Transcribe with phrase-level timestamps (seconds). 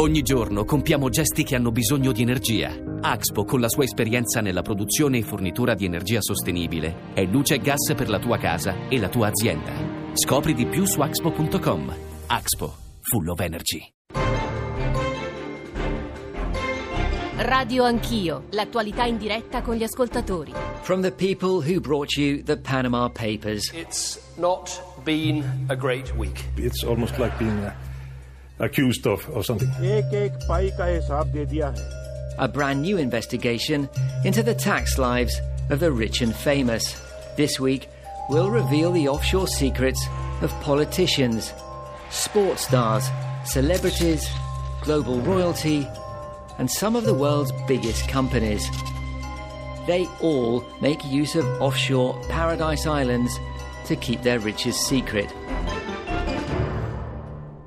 [0.00, 2.72] Ogni giorno compiamo gesti che hanno bisogno di energia.
[3.00, 7.58] Axpo, con la sua esperienza nella produzione e fornitura di energia sostenibile, è luce e
[7.58, 9.72] gas per la tua casa e la tua azienda.
[10.12, 11.96] Scopri di più su axpo.com.
[12.26, 13.92] Axpo, full of energy.
[17.38, 20.52] Radio Anch'io, l'attualità in diretta con gli ascoltatori.
[20.82, 23.72] From the people who brought you the Panama Papers.
[23.72, 26.44] It's not been a great week.
[26.56, 27.72] It's almost like being uh,
[28.58, 29.68] accused of, of something.
[32.38, 33.88] A brand new investigation
[34.24, 37.00] into the tax lives of the rich and famous.
[37.36, 37.88] This week,
[38.28, 40.04] we'll reveal the offshore secrets
[40.40, 41.52] of politicians,
[42.10, 43.08] sports stars,
[43.44, 44.28] celebrities,
[44.82, 45.86] global royalty,
[46.58, 48.68] and some of the world's biggest companies.
[49.86, 53.32] They all make use of offshore paradise islands
[53.86, 55.32] to keep their riches secret.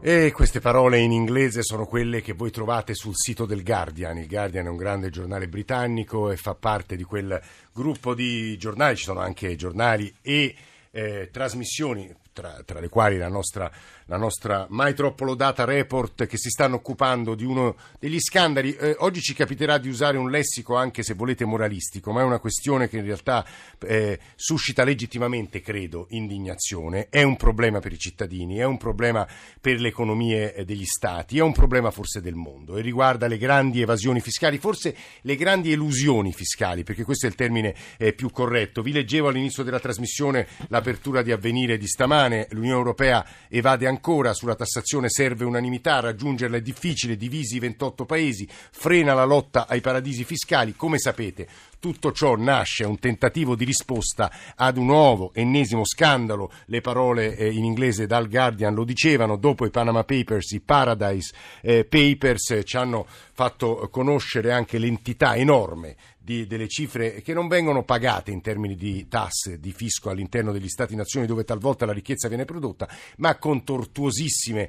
[0.04, 4.18] E queste parole in inglese sono quelle che voi trovate sul sito del Guardian.
[4.18, 7.40] Il Guardian è un grande giornale britannico e fa parte di quel
[7.72, 10.56] gruppo di giornali, ci sono anche giornali e
[10.90, 13.72] eh, trasmissioni, tra, tra le quali la nostra,
[14.12, 18.76] la nostra mai troppo lodata report che si stanno occupando di uno degli scandali.
[18.76, 22.40] Eh, oggi ci capiterà di usare un lessico anche se volete moralistico, ma è una
[22.40, 23.46] questione che in realtà
[23.80, 27.08] eh, suscita legittimamente, credo, indignazione.
[27.08, 29.26] È un problema per i cittadini, è un problema
[29.62, 33.38] per le economie eh, degli stati, è un problema forse del mondo e riguarda le
[33.38, 38.30] grandi evasioni fiscali, forse le grandi elusioni fiscali, perché questo è il termine eh, più
[38.30, 38.82] corretto.
[38.82, 42.48] Vi leggevo all'inizio della trasmissione l'apertura di avvenire di stamane.
[42.50, 48.50] L'Unione Europea evade ancora sulla tassazione, serve unanimità, raggiungerla è difficile, divisi i 28 paesi,
[48.50, 50.76] frena la lotta ai paradisi fiscali.
[50.76, 51.48] Come sapete,
[51.80, 56.52] tutto ciò nasce, un tentativo di risposta ad un nuovo, ennesimo scandalo.
[56.66, 61.36] Le parole eh, in inglese dal Guardian lo dicevano, dopo i Panama Papers, i Paradise
[61.62, 67.48] eh, Papers eh, ci hanno fatto conoscere anche l'entità enorme di, delle cifre che non
[67.48, 72.28] vengono pagate in termini di tasse, di fisco all'interno degli Stati-nazioni dove talvolta la ricchezza
[72.28, 72.88] viene prodotta,
[73.18, 74.68] ma con tortuosissimi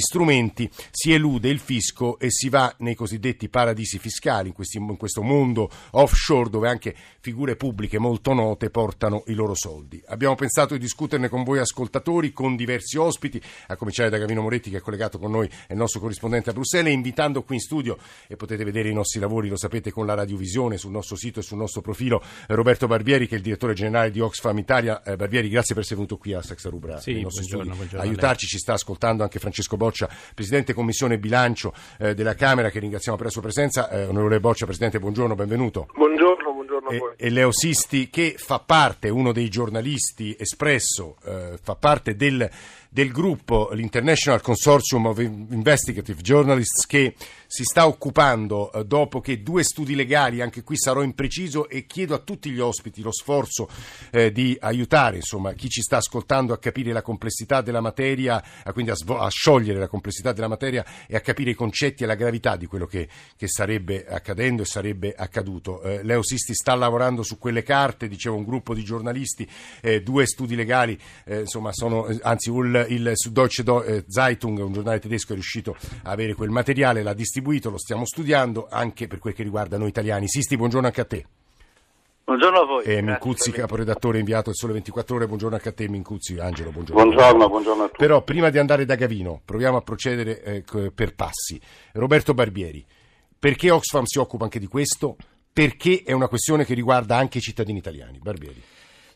[0.00, 4.96] strumenti si elude il fisco e si va nei cosiddetti paradisi fiscali, in, questi, in
[4.96, 10.02] questo mondo offshore dove anche figure pubbliche molto note portano i loro soldi.
[10.06, 14.70] Abbiamo pensato di discuterne con voi ascoltatori, con diversi ospiti, a cominciare da Gavino Moretti
[14.70, 17.98] che è collegato con noi, è il nostro corrispondente a Bruxelles, invitando qui in studio,
[18.26, 21.42] e potete vedere i nostri lavori, lo sapete, con la radiovisione sul nostro sito e
[21.42, 25.02] sul nostro profilo, Roberto Barbieri che è il direttore generale di Oxfam Italia.
[25.02, 28.58] Eh, Barbieri, grazie per essere venuto qui a Saxa Rubra, sì, buongiorno, buongiorno aiutarci, ci
[28.58, 33.32] sta ascoltando anche Francesco Boccia, Presidente Commissione Bilancio eh, della Camera, che ringraziamo per la
[33.32, 33.90] sua presenza.
[33.90, 35.88] Eh, onorevole Boccia, Presidente, buongiorno, benvenuto.
[35.94, 41.16] buongiorno buongiorno a E, voi e Leo Sisti, che fa parte, uno dei giornalisti espresso,
[41.24, 42.48] eh, fa parte del,
[42.88, 47.14] del gruppo, l'International Consortium of Investigative Journalists, che
[47.50, 52.14] si sta occupando eh, dopo che due studi legali, anche qui sarò impreciso e chiedo
[52.14, 53.68] a tutti gli ospiti lo sforzo
[54.12, 58.72] eh, di aiutare insomma, chi ci sta ascoltando a capire la complessità della materia, a,
[58.72, 62.06] quindi a, svo- a sciogliere la complessità della materia e a capire i concetti e
[62.06, 65.82] la gravità di quello che, che sarebbe accadendo e sarebbe accaduto.
[65.82, 69.48] Eh, Leo Sisti sta lavorando su quelle carte, dicevo un gruppo di giornalisti,
[69.80, 75.32] eh, due studi legali, eh, insomma sono, anzi il, il Süddeutsche Zeitung, un giornale tedesco,
[75.32, 79.42] è riuscito a avere quel materiale, l'ha distribuito, lo stiamo studiando anche per quel che
[79.42, 80.28] riguarda noi italiani.
[80.28, 81.26] Sisti, buongiorno anche a te.
[82.24, 85.72] buongiorno a voi E Grazie Mincuzzi, caporedattore inviato al Sole 24 Ore, buongiorno anche a
[85.72, 87.02] te Mincuzzi, Angelo, buongiorno.
[87.02, 91.14] buongiorno buongiorno a tutti Però prima di andare da Gavino, proviamo a procedere eh, per
[91.14, 91.60] passi.
[91.92, 92.84] Roberto Barbieri,
[93.38, 95.16] perché Oxfam si occupa anche di questo?
[95.52, 98.18] Perché è una questione che riguarda anche i cittadini italiani.
[98.18, 98.62] Barbieri.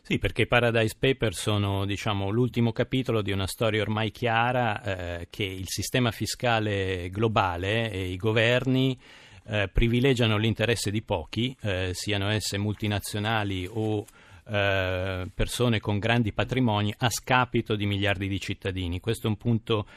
[0.07, 5.27] Sì, perché i Paradise Papers sono diciamo, l'ultimo capitolo di una storia ormai chiara eh,
[5.31, 8.95] che il sistema fiscale globale e i governi
[9.47, 14.05] eh, privilegiano l'interesse di pochi, eh, siano esse multinazionali o
[14.47, 18.99] eh, persone con grandi patrimoni, a scapito di miliardi di cittadini.
[18.99, 19.87] Questo è un punto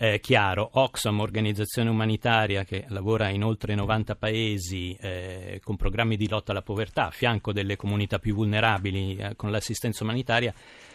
[0.00, 0.70] eh, chiaro.
[0.74, 6.62] Oxfam, organizzazione umanitaria che lavora in oltre 90 paesi eh, con programmi di lotta alla
[6.62, 10.54] povertà a fianco delle comunità più vulnerabili eh, con l'assistenza umanitaria,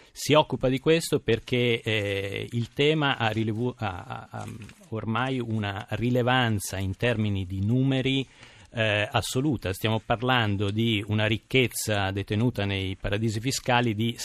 [0.10, 4.48] si occupa di questo perché eh, il tema ha, rilevu- ha- ha-
[4.90, 8.26] ormai una rilevanza in termini di numeri
[8.72, 9.74] eh, assoluta.
[9.74, 14.16] Stiamo parlando di una ricchezza detenuta nei paradisi fiscali di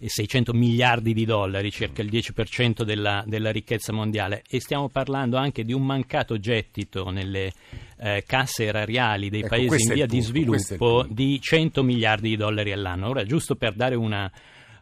[0.00, 5.64] 7.600 miliardi di dollari, circa il 10% della, della ricchezza mondiale, e stiamo parlando anche
[5.64, 7.52] di un mancato gettito nelle
[7.98, 12.28] eh, casse erariali dei Ecco, paesi in via di punto, il sviluppo di 100 miliardi
[12.30, 13.08] di dollari all'anno.
[13.08, 14.30] Ora, giusto per dare una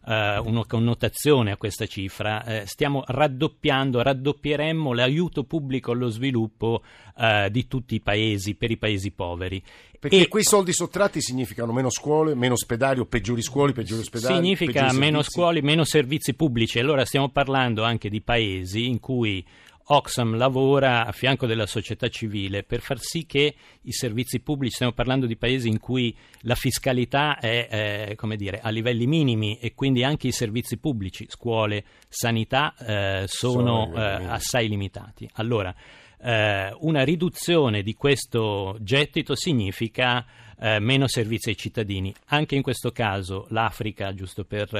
[0.06, 6.82] eh, una connotazione a questa cifra, eh, stiamo raddoppiando, raddoppieremmo l'aiuto pubblico allo sviluppo
[7.16, 9.62] eh, di tutti i paesi, per i paesi poveri.
[9.98, 14.34] Perché E- quei soldi sottratti significano meno scuole, meno ospedali o peggiori scuole, peggiori ospedali.
[14.34, 16.78] Significa peggiori meno scuole, meno servizi pubblici.
[16.78, 19.42] Allora stiamo parlando anche di paesi in cui
[19.86, 24.92] Oxfam lavora a fianco della società civile per far sì che i servizi pubblici, stiamo
[24.92, 27.68] parlando di paesi in cui la fiscalità è
[28.10, 33.24] eh, come dire, a livelli minimi e quindi anche i servizi pubblici, scuole, sanità eh,
[33.26, 35.28] sono Sono eh, assai limitati.
[35.34, 35.74] Allora,
[36.22, 40.24] eh, una riduzione di questo gettito significa
[40.60, 42.12] eh, meno servizi ai cittadini.
[42.26, 44.74] Anche in questo caso l'Africa, giusto per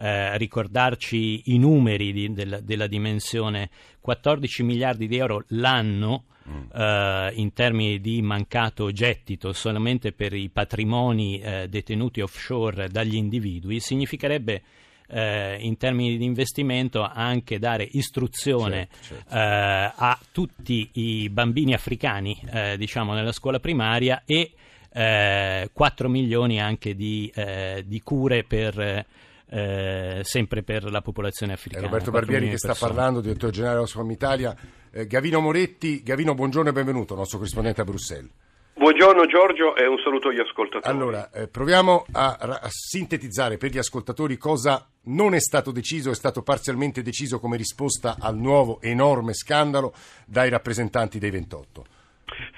[0.00, 3.70] eh, ricordarci i numeri di- del- della dimensione,
[4.00, 6.24] 14 miliardi di euro l'anno
[6.72, 13.80] eh, in termini di mancato gettito solamente per i patrimoni eh, detenuti offshore dagli individui,
[13.80, 14.62] significherebbe
[15.10, 19.34] eh, in termini di investimento anche dare istruzione Certo, certo.
[19.34, 22.38] a tutti i bambini africani,
[22.76, 24.52] diciamo, nella scuola primaria e
[24.92, 29.04] eh, 4 milioni anche di, eh, di cure per,
[29.50, 31.82] eh, sempre per la popolazione È africana.
[31.82, 32.92] Eh, Roberto 4 Barbieri che sta persone.
[32.92, 34.56] parlando, direttore generale Oxfam Italia.
[34.90, 38.30] Eh, Gavino Moretti, Gavino buongiorno e benvenuto, nostro corrispondente a Bruxelles.
[38.78, 40.94] Buongiorno Giorgio e un saluto agli ascoltatori.
[40.94, 46.14] Allora, eh, proviamo a, a sintetizzare per gli ascoltatori cosa non è stato deciso, è
[46.14, 49.92] stato parzialmente deciso come risposta al nuovo enorme scandalo
[50.24, 51.86] dai rappresentanti dei 28.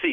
[0.00, 0.09] Sì,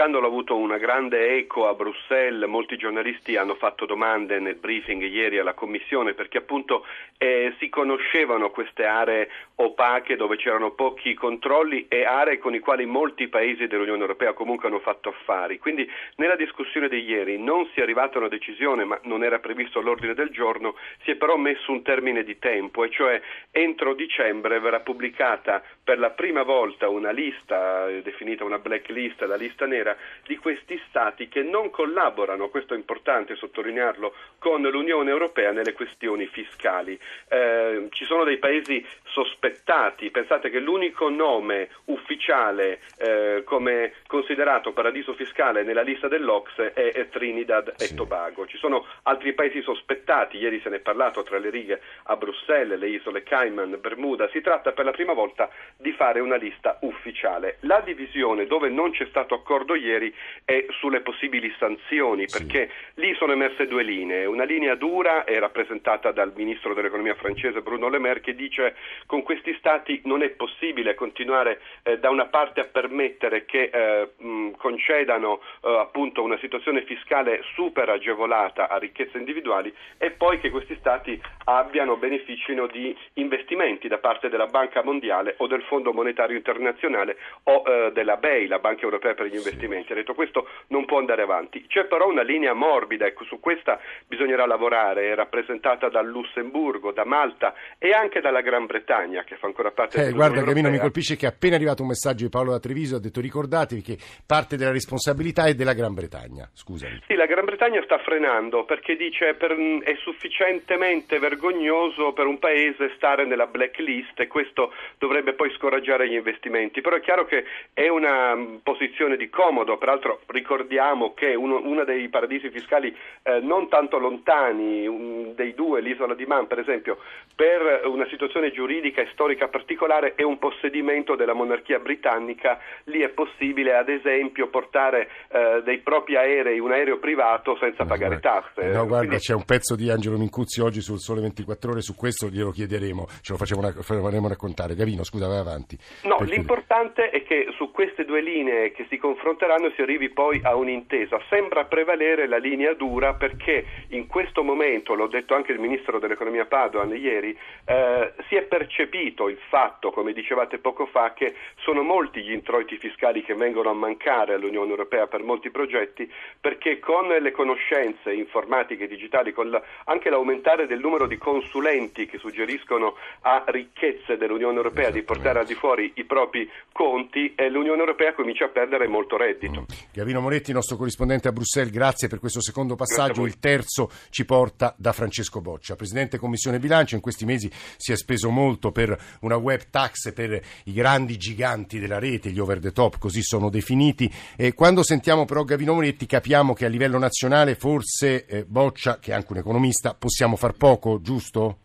[0.00, 5.02] scandalo ha avuto una grande eco a Bruxelles, molti giornalisti hanno fatto domande nel briefing
[5.02, 6.86] ieri alla Commissione perché appunto
[7.18, 12.86] eh, si conoscevano queste aree opache dove c'erano pochi controlli e aree con i quali
[12.86, 15.58] molti paesi dell'Unione Europea comunque hanno fatto affari.
[15.58, 15.86] Quindi
[16.16, 19.80] nella discussione di ieri non si è arrivato a una decisione, ma non era previsto
[19.80, 23.20] all'ordine del giorno, si è però messo un termine di tempo, e cioè
[23.50, 29.36] entro dicembre verrà pubblicata per la prima volta una lista eh, definita una blacklist, la
[29.36, 29.89] lista nera
[30.26, 36.26] di questi stati che non collaborano, questo è importante sottolinearlo, con l'Unione Europea nelle questioni
[36.26, 36.98] fiscali.
[37.28, 45.14] Eh, ci sono dei paesi sospettati, pensate che l'unico nome ufficiale eh, come considerato paradiso
[45.14, 47.92] fiscale nella lista dell'Ox è, è Trinidad Sì.
[47.92, 48.46] e Tobago.
[48.46, 52.78] Ci sono altri paesi sospettati, ieri se ne è parlato tra le righe a Bruxelles,
[52.78, 57.58] le isole Cayman, Bermuda, si tratta per la prima volta di fare una lista ufficiale.
[57.60, 62.38] La divisione dove non c'è stato accordo ieri è sulle possibili sanzioni, Sì.
[62.38, 64.24] perché lì sono emerse due linee.
[64.26, 69.22] Una linea dura è rappresentata dal ministro dell'economia francese Bruno Le Maire che dice con
[69.22, 74.50] questi stati non è possibile continuare eh, da una parte a permettere che eh, mh,
[74.56, 80.76] concedano eh, appunto una situazione fiscale super agevolata a ricchezze individuali e poi che questi
[80.76, 87.16] stati abbiano beneficino di investimenti da parte della Banca Mondiale o del Fondo Monetario Internazionale
[87.44, 89.68] o eh, della BEI, la Banca Europea per gli Investimenti.
[89.76, 91.66] Ha detto questo non può andare avanti.
[91.66, 97.04] C'è però una linea morbida, ecco, su questa bisognerà lavorare, è rappresentata dal Lussemburgo, da
[97.04, 100.78] Malta e anche dalla Gran Bretagna che fa ancora parte Eh, dell'Unione guarda Gavino, mi
[100.78, 103.98] colpisce che è appena arrivato un messaggio di Paolo da Treviso, ha detto ricordatevi che
[104.26, 106.48] parte della responsabilità è della Gran Bretagna.
[106.52, 107.00] Scusami.
[107.06, 112.92] Sì, la Gran Bretagna sta frenando perché dice per, è sufficientemente vergognoso per un paese
[112.96, 116.80] stare nella blacklist e questo dovrebbe poi scoraggiare gli investimenti.
[116.80, 121.84] Però è chiaro che è una mh, posizione di comodo, peraltro ricordiamo che uno, uno
[121.84, 126.98] dei paradisi fiscali eh, non tanto lontani, un dei due, l'isola di Man per esempio,
[127.34, 133.08] per una situazione giuridica e storica particolare è un possedimento della monarchia britannica, lì è
[133.08, 138.66] possibile ad esempio portare eh, dei propri aerei, un aereo privato senza pagare tasse.
[138.66, 141.94] No, guarda, Quindi- c'è un pezzo di Angelo Mincuzzi oggi sul Sole 24 Ore, su
[141.94, 144.74] questo glielo chiederemo, ce lo faremo raccontare.
[144.74, 145.78] Gavino, scusa, vai avanti.
[146.02, 148.98] No, l'importante è che su queste due linee che si
[149.40, 151.18] confronteranno si arrivi poi a un'intesa.
[151.30, 156.44] Sembra prevalere la linea dura perché in questo momento, l'ho detto anche il ministro dell'economia
[156.44, 162.20] Padoan ieri, eh, si è percepito il fatto, come dicevate poco fa, che sono molti
[162.20, 167.30] gli introiti fiscali che vengono a mancare all'Unione Europea per molti progetti perché con le
[167.30, 173.42] conoscenze informatiche e digitali, con la- anche l'aumentare del numero di consulenti che suggeriscono a
[173.46, 178.44] ricchezze dell'Unione Europea di portare al di fuori i propri conti, eh, l'Unione Europea comincia
[178.44, 179.29] a perdere molto reddito.
[179.32, 179.60] Reddito.
[179.60, 179.64] Mm.
[179.92, 183.24] Gavino Moretti, nostro corrispondente a Bruxelles, grazie per questo secondo passaggio.
[183.24, 186.94] Il terzo ci porta da Francesco Boccia, Presidente Commissione Bilancio.
[186.94, 191.78] In questi mesi si è speso molto per una web tax per i grandi giganti
[191.78, 194.10] della rete, gli over the top, così sono definiti.
[194.36, 199.12] E quando sentiamo però Gavino Moretti capiamo che a livello nazionale forse eh, Boccia, che
[199.12, 201.58] è anche un economista, possiamo far poco, giusto?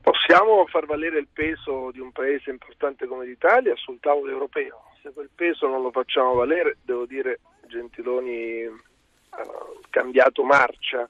[0.00, 4.89] Possiamo far valere il peso di un paese importante come l'Italia sul tavolo europeo.
[5.02, 8.64] Se quel peso non lo facciamo valere, devo dire, Gentiloni
[9.30, 9.42] ha
[9.88, 11.08] cambiato marcia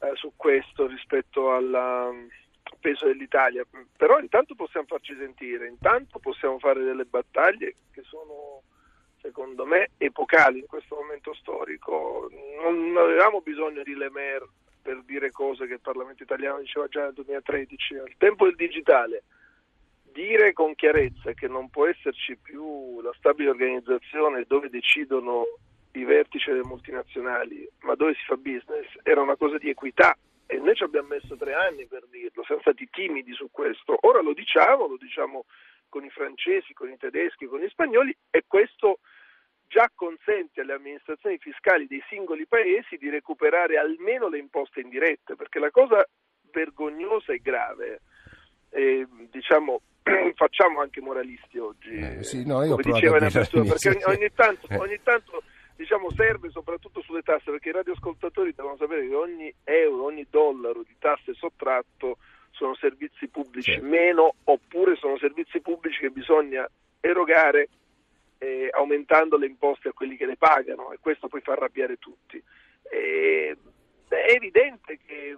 [0.00, 2.28] eh, su questo rispetto al
[2.80, 3.64] peso dell'Italia.
[3.96, 8.62] Però intanto possiamo farci sentire, intanto possiamo fare delle battaglie che sono
[9.20, 12.30] secondo me epocali in questo momento storico.
[12.62, 14.46] Non avevamo bisogno di Le Maire
[14.82, 17.96] per dire cose che il Parlamento italiano diceva già nel 2013.
[17.96, 19.24] Al tempo del digitale,
[20.16, 25.44] dire con chiarezza che non può esserci più la stabile organizzazione dove decidono
[25.92, 30.56] i vertici delle multinazionali, ma dove si fa business, era una cosa di equità e
[30.56, 33.98] noi ci abbiamo messo tre anni per dirlo, siamo stati timidi su questo.
[34.06, 35.44] Ora lo diciamo, lo diciamo
[35.90, 39.00] con i francesi, con i tedeschi, con gli spagnoli e questo
[39.68, 45.58] già consente alle amministrazioni fiscali dei singoli paesi di recuperare almeno le imposte indirette, perché
[45.58, 46.06] la cosa
[46.52, 48.00] vergognosa e grave,
[48.70, 49.82] eh, diciamo,
[50.34, 54.32] facciamo anche moralisti oggi, eh, sì, no, io come diceva in apertura, perché ogni, ogni
[54.34, 54.76] tanto, eh.
[54.76, 55.42] ogni tanto
[55.76, 60.82] diciamo, serve soprattutto sulle tasse, perché i radioascoltatori devono sapere che ogni euro, ogni dollaro
[60.82, 62.18] di tasse sottratto
[62.50, 63.80] sono servizi pubblici sì.
[63.80, 66.68] meno, oppure sono servizi pubblici che bisogna
[67.00, 67.68] erogare
[68.38, 72.42] eh, aumentando le imposte a quelli che le pagano e questo poi fa arrabbiare tutti.
[72.90, 73.56] Eh,
[74.08, 75.36] è evidente che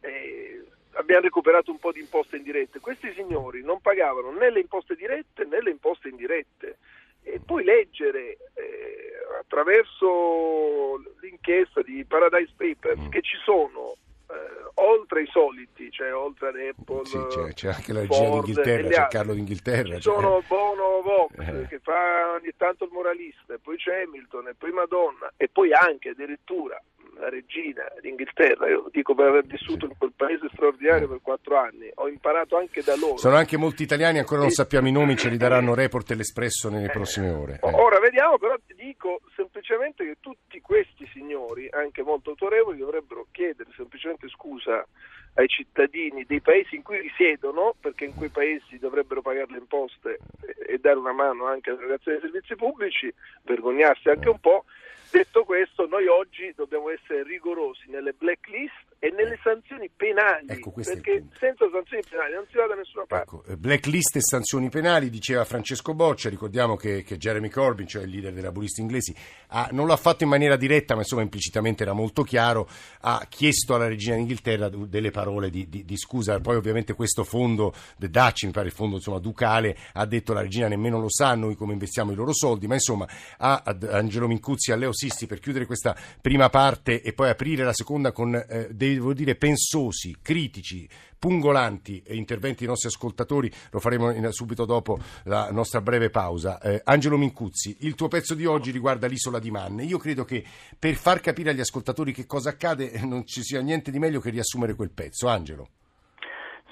[0.00, 2.80] eh, abbiamo recuperato un po' di imposte indirette.
[2.80, 6.78] Questi signori non pagavano né le imposte dirette né le imposte indirette.
[7.22, 13.08] E poi leggere eh, attraverso l'inchiesta di Paradise Papers mm.
[13.10, 13.96] che ci sono
[14.28, 18.88] eh, oltre i soliti, cioè oltre ad Apple, sì, c'è, c'è, anche la regia d'Inghilterra,
[18.88, 19.94] c'è Carlo d'Inghilterra.
[19.96, 20.48] Ci sono cioè...
[20.48, 21.66] Bono Vox eh.
[21.68, 25.72] che fa ogni tanto il moralista, e poi c'è Hamilton, e poi Madonna, e poi
[25.72, 26.82] anche addirittura
[27.18, 31.90] la regina d'Inghilterra, io dico per aver vissuto in quel paese straordinario per quattro anni,
[31.94, 33.16] ho imparato anche da loro.
[33.16, 36.68] Sono anche molti italiani, ancora non sappiamo i nomi, ce li daranno Report e l'Espresso
[36.68, 37.60] nelle prossime ore.
[37.62, 37.70] Eh.
[37.72, 43.70] Ora vediamo, però ti dico semplicemente che tutti questi signori, anche molto autorevoli, dovrebbero chiedere
[43.76, 44.86] semplicemente scusa
[45.34, 50.18] ai cittadini dei paesi in cui risiedono, perché in quei paesi dovrebbero pagare le imposte
[50.66, 53.12] e, dare una mano anche all'erogazione dei servizi pubblici,
[53.44, 54.64] vergognarsi anche un po'.
[55.12, 61.24] Detto questo, noi oggi dobbiamo essere rigorosi nelle blacklist e nelle sanzioni penali, ecco, perché
[61.36, 63.24] senza sanzioni penali non si va da nessuna parte.
[63.24, 68.04] Ecco, eh, blacklist e sanzioni penali, diceva Francesco Boccia, ricordiamo che, che Jeremy Corbyn, cioè
[68.04, 69.12] il leader dei laburisti inglesi,
[69.48, 72.68] ha, non l'ha fatto in maniera diretta, ma insomma implicitamente era molto chiaro,
[73.00, 77.74] ha chiesto alla regina d'Inghilterra delle parole di, di, di scusa, poi ovviamente questo fondo,
[77.96, 81.34] The Dutch, mi pare il fondo insomma, ducale, ha detto la regina nemmeno lo sa
[81.34, 85.40] noi come investiamo i loro soldi, ma insomma a Angelo Mincuzzi a Leo Sisti per
[85.40, 90.16] chiudere questa prima parte e poi aprire la seconda con eh, dei devo dire, pensosi,
[90.20, 96.60] critici, pungolanti interventi dei nostri ascoltatori, lo faremo in, subito dopo la nostra breve pausa.
[96.60, 99.80] Eh, Angelo Mincuzzi, il tuo pezzo di oggi riguarda l'isola di Man.
[99.80, 100.44] Io credo che
[100.78, 104.30] per far capire agli ascoltatori che cosa accade non ci sia niente di meglio che
[104.30, 105.28] riassumere quel pezzo.
[105.28, 105.68] Angelo.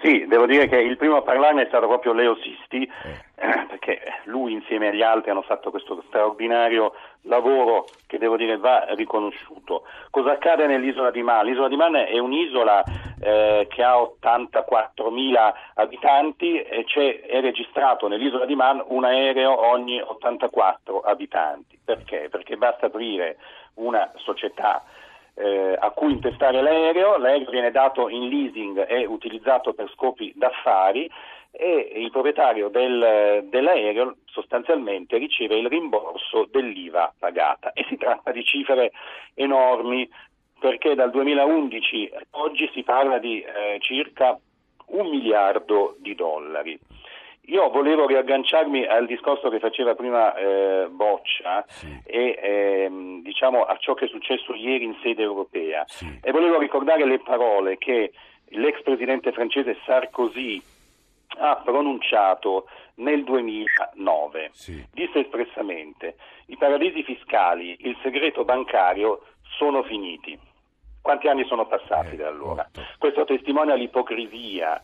[0.02, 2.90] Sì, devo dire che il primo a parlarne è stato proprio Leo Sisti,
[3.36, 3.66] eh.
[3.68, 9.82] perché lui insieme agli altri hanno fatto questo straordinario lavoro che devo dire va riconosciuto.
[10.08, 11.44] Cosa accade nell'isola di Man?
[11.44, 12.82] L'isola di Man è un'isola
[13.20, 16.86] eh, che ha 84.000 abitanti e
[17.26, 21.78] è registrato nell'isola di Man un aereo ogni 84 abitanti.
[21.84, 22.28] Perché?
[22.30, 23.36] Perché basta aprire
[23.74, 24.82] una società
[25.40, 31.10] eh, a cui intestare l'aereo, l'aereo viene dato in leasing e utilizzato per scopi d'affari
[31.50, 38.44] e il proprietario del, dell'aereo sostanzialmente riceve il rimborso dell'IVA pagata e si tratta di
[38.44, 38.92] cifre
[39.34, 40.08] enormi
[40.60, 44.38] perché dal 2011 oggi si parla di eh, circa
[44.88, 46.78] un miliardo di dollari.
[47.50, 52.00] Io volevo riagganciarmi al discorso che faceva prima eh, Boccia sì.
[52.06, 56.20] e ehm, diciamo a ciò che è successo ieri in sede europea sì.
[56.22, 58.12] e volevo ricordare le parole che
[58.50, 60.62] l'ex presidente francese Sarkozy
[61.38, 62.66] ha pronunciato
[62.96, 64.50] nel 2009.
[64.52, 64.86] Sì.
[64.92, 66.16] Disse espressamente
[66.46, 69.22] i paradisi fiscali, il segreto bancario
[69.58, 70.38] sono finiti.
[71.02, 72.66] Quanti anni sono passati eh, da allora?
[72.68, 72.82] Otto.
[72.98, 74.80] Questo testimonia l'ipocrisia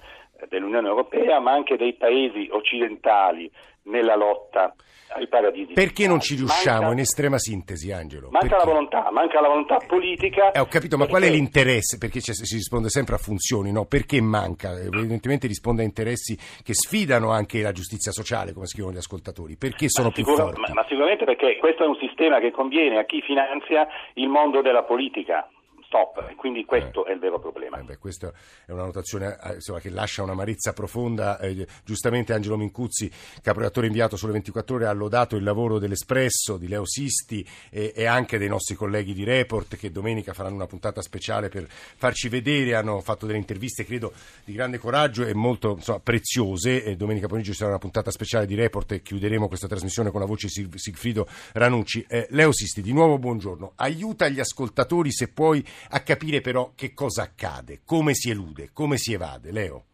[0.49, 3.51] dell'Unione Europea, ma anche dei paesi occidentali
[3.85, 4.75] nella lotta
[5.15, 5.73] ai paradisi.
[5.73, 8.29] Perché non ci riusciamo manca, in estrema sintesi, Angelo?
[8.31, 8.65] Manca Perché?
[8.65, 10.51] la volontà, manca la volontà politica.
[10.51, 11.97] Eh, ho capito, ma qual è l'interesse?
[11.97, 13.85] Perché ci- si risponde sempre a funzioni, no?
[13.85, 14.73] Perché manca?
[14.79, 19.57] Evidentemente risponde a interessi che sfidano anche la giustizia sociale, come scrivono gli ascoltatori.
[19.57, 20.61] Perché sono Ma più forti?
[20.61, 24.61] ma, ma sicuramente perché questo è un sistema che conviene a chi finanzia il mondo
[24.61, 25.49] della politica.
[25.87, 27.79] Stop, quindi questo è il vero problema.
[27.79, 28.33] Eh beh, questa
[28.67, 31.39] è una notazione eh, insomma, che lascia un'amarezza profonda.
[31.39, 33.09] Eh, giustamente Angelo Mincuzzi,
[33.41, 38.05] caporedattore inviato sulle 24 ore, ha lodato il lavoro dell'Espresso, di Leo Sisti e, e
[38.05, 42.75] anche dei nostri colleghi di Report che domenica faranno una puntata speciale per farci vedere.
[42.75, 44.13] Hanno fatto delle interviste, credo,
[44.45, 46.83] di grande coraggio e molto insomma, preziose.
[46.83, 50.19] E domenica pomeriggio ci sarà una puntata speciale di Report e chiuderemo questa trasmissione con
[50.19, 52.05] la voce di Sig- Sigfrido Ranucci.
[52.09, 53.75] Eh, Leo Sisti, di nuovo buongiorno.
[53.77, 58.97] Aiuta gli ascoltatori, se puoi, a capire però che cosa accade, come si elude, come
[58.97, 59.51] si evade.
[59.53, 59.85] Leo.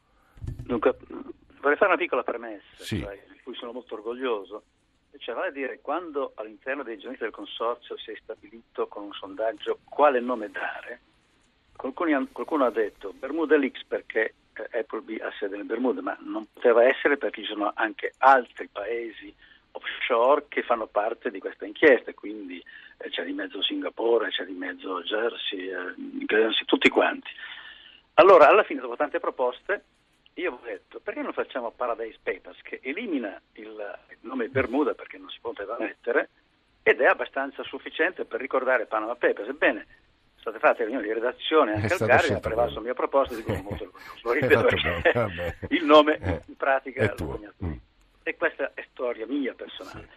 [0.41, 0.97] Dunque,
[1.61, 3.01] vorrei fare una piccola premessa, Sì.
[3.01, 4.63] cioè, di cui sono molto orgoglioso.
[5.19, 9.13] Cioè, vale a dire, quando all'interno dei giornalisti del consorzio si è stabilito con un
[9.13, 11.01] sondaggio quale nome dare,
[11.77, 16.47] qualcuno, qualcuno ha detto Bermuda Leaks perché eh, Appleby ha sede nel Bermuda, ma non
[16.53, 19.33] poteva essere perché ci sono anche altri paesi
[19.73, 22.63] offshore che fanno parte di questa inchiesta, quindi
[22.99, 25.95] eh, c'è di mezzo Singapore, c'è di mezzo Jersey, eh,
[26.27, 27.31] Guernsey, tutti quanti.
[28.15, 29.85] Allora, alla fine, dopo tante proposte,
[30.35, 35.29] io ho detto, perché non facciamo Paradise Papers, che elimina il, nome Bermuda perché non
[35.31, 36.29] si poteva mettere,
[36.83, 39.49] ed è abbastanza sufficiente per ricordare Panama Papers.
[39.49, 39.87] Ebbene,
[40.37, 43.53] state fatte riunioni di redazione anche È al Cagliari, ha prevalso la mia proposta, dico
[43.55, 44.21] molto orgoglioso.
[44.23, 47.27] Lo ripeto perché il nome Eh, in pratica è lo tuo.
[47.27, 47.91] cognato.
[48.23, 50.09] E questa è storia mia personale.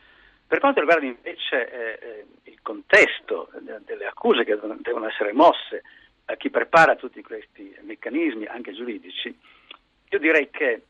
[0.47, 5.81] Per quanto riguarda invece eh, eh, il contesto de- delle accuse che devono- essere mosse
[6.25, 9.35] a chi prepara tutti questi meccanismi, anche giuridici,
[10.09, 10.83] io direi che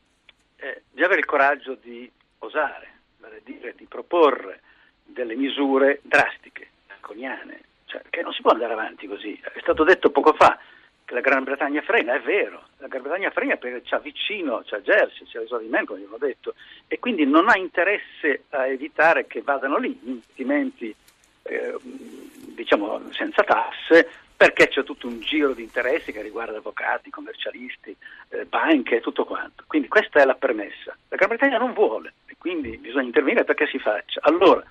[0.56, 4.60] eh, bisogna avere il coraggio di osare, vale dire di proporre
[5.04, 9.38] delle misure drastiche, draconiane, cioè che non si può andare avanti così.
[9.40, 10.58] È stato detto poco fa
[11.06, 14.80] che la Gran Bretagna frena, è vero, la Gran Bretagna frena perché c'ha vicino, c'ha
[14.80, 16.54] Jersey, c'è l'isola di Man, come abbiamo detto,
[16.88, 20.94] e quindi non ha interesse a evitare che vadano lì gli investimenti,
[21.42, 27.96] eh, diciamo, senza tasse, perché c'è tutto un giro di interessi che riguarda avvocati, commercialisti,
[28.30, 29.62] eh, banche e tutto quanto.
[29.66, 30.94] Quindi questa è la premessa.
[31.08, 34.18] La Gran Bretagna non vuole e quindi bisogna intervenire perché si faccia.
[34.24, 34.62] Allora,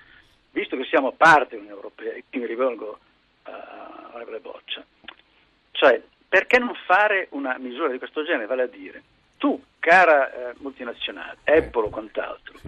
[0.50, 2.98] visto che siamo parte dell'Unione Europea, e qui mi rivolgo
[3.44, 4.84] a onorevole Boccia,
[5.72, 8.46] cioè perché non fare una misura di questo genere?
[8.46, 9.02] Vale a dire,
[9.38, 12.58] tu, cara eh, multinazionale, Apple o quant'altro,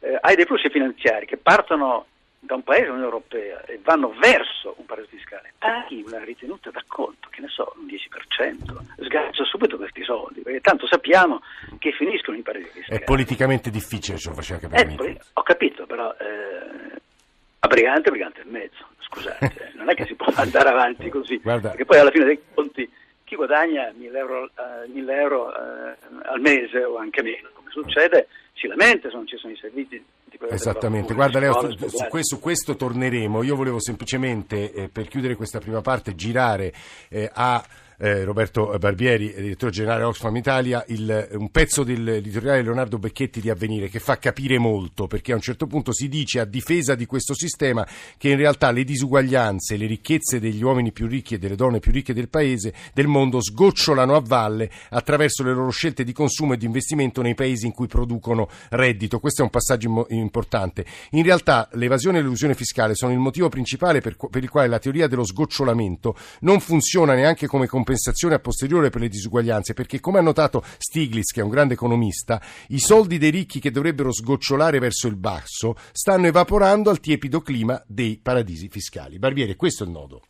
[0.00, 2.06] eh, hai dei flussi finanziari che partono
[2.42, 7.28] da un paese dell'Unione Europea e vanno verso un paradiso fiscale, paghi una ritenuta d'acconto,
[7.30, 11.42] che ne so, un 10%, sgancia subito questi soldi, perché tanto sappiamo
[11.78, 13.00] che finiscono in paradisi fiscali.
[13.00, 15.04] È politicamente difficile, lo faceva capire.
[15.04, 16.98] Eh, ho capito, però eh,
[17.58, 21.36] a brigante, brigante e mezzo, scusate, eh, non è che si può andare avanti così,
[21.38, 22.90] Guarda- perché poi alla fine dei conti
[23.30, 28.26] chi guadagna 1000 euro, eh, 1000 euro, eh, al mese o anche meno, come succede,
[28.54, 30.04] si lamenta se non ci sono i servizi
[30.48, 32.10] Esattamente, guarda Leo, su, su scusate.
[32.10, 33.42] que- su questo torneremo.
[33.42, 36.72] Io volevo semplicemente, eh, per chiudere questa prima parte, girare
[37.10, 37.62] eh, a
[38.00, 43.88] eh, Roberto Barbieri, direttore generale Oxfam Italia, il- un pezzo dell'editoriale Leonardo Becchetti di Avvenire
[43.88, 47.34] che fa capire molto, perché a un certo punto si dice a difesa di questo
[47.34, 47.86] sistema
[48.16, 51.92] che in realtà le disuguaglianze, le ricchezze degli uomini più ricchi e delle donne più
[51.92, 56.56] ricche del paese, del mondo, sgocciolano a valle attraverso le loro scelte di consumo e
[56.56, 59.20] di investimento nei paesi in cui producono reddito.
[59.20, 60.86] Questo è un passaggio importante.
[61.10, 64.78] In realtà l'evasione e l'illusione fiscale sono il motivo principale per, per il quale la
[64.78, 70.18] teoria dello sgocciolamento non funziona neanche come compensazione a posteriore per le disuguaglianze, perché come
[70.18, 74.78] ha notato Stiglitz, che è un grande economista, i soldi dei ricchi che dovrebbero sgocciolare
[74.78, 79.18] verso il basso stanno evaporando al tiepido clima dei paradisi fiscali.
[79.18, 80.22] Barbiere, questo è il nodo.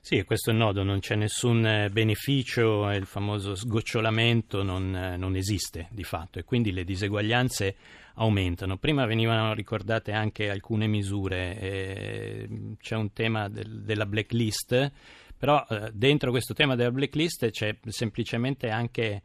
[0.00, 5.16] Sì, questo è il nodo, non c'è nessun eh, beneficio il famoso sgocciolamento non, eh,
[5.16, 7.74] non esiste di fatto e quindi le diseguaglianze
[8.14, 8.78] aumentano.
[8.78, 12.48] Prima venivano ricordate anche alcune misure, eh,
[12.80, 14.92] c'è un tema del- della blacklist,
[15.36, 19.22] però eh, dentro questo tema della blacklist c'è semplicemente anche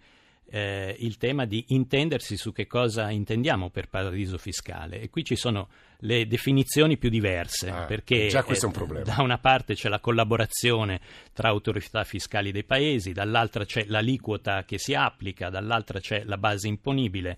[0.51, 4.99] eh, il tema di intendersi su che cosa intendiamo per paradiso fiscale.
[4.99, 5.69] E qui ci sono
[6.01, 9.03] le definizioni più diverse Ah, perché già questo è un eh, problema.
[9.05, 10.99] da una parte c'è la collaborazione
[11.33, 16.67] tra autorità fiscali dei paesi, dall'altra c'è l'aliquota che si applica, dall'altra c'è la base
[16.67, 17.37] imponibile.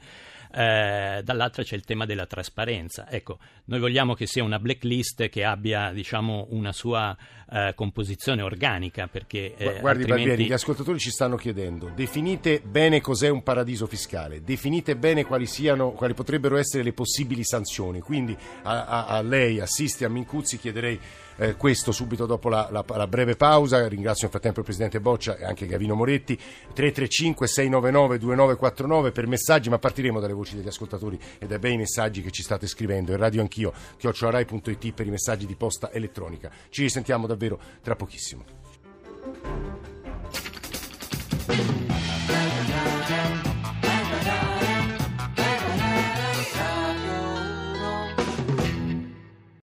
[0.55, 3.09] eh, dall'altra c'è il tema della trasparenza.
[3.09, 7.17] Ecco, noi vogliamo che sia una blacklist che abbia diciamo, una sua
[7.51, 10.07] eh, composizione organica perché eh, Guardi altrimenti...
[10.09, 15.47] Barbieri, gli ascoltatori ci stanno chiedendo definite bene cos'è un paradiso fiscale, definite bene quali,
[15.47, 20.09] siano, quali potrebbero essere le possibili sanzioni, quindi a, a, a lei, a Sisti, a
[20.09, 20.99] Mincuzzi chiederei
[21.37, 23.87] eh, questo subito dopo la, la, la, breve pausa.
[23.87, 26.35] Ringrazio nel frattempo il Presidente Boccia e anche Gavino Moretti.
[26.35, 32.21] 335 699 2949 per messaggi, ma partiremo dalle voci degli ascoltatori e dai bei messaggi
[32.21, 33.11] che ci state scrivendo.
[33.11, 36.51] In radio anch'io, chiocciolarai.it per i messaggi di posta elettronica.
[36.69, 40.02] Ci risentiamo davvero tra pochissimo.